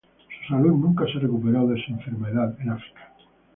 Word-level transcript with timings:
Su 0.47 0.55
salud 0.55 0.79
nunca 0.79 1.05
se 1.05 1.19
recuperó 1.19 1.67
de 1.67 1.79
su 1.85 1.91
enfermedad 1.91 2.57
en 2.59 2.71
África. 2.71 3.11